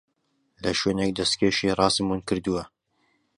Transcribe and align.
لە 0.63 0.71
شوێنێک 0.79 1.11
دەستکێشی 1.19 1.75
ڕاستم 1.79 2.07
ون 2.09 2.21
کردووە. 2.27 2.63